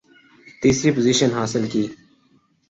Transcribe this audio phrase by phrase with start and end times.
[0.61, 1.83] تیسری پوزیشن حاصل کی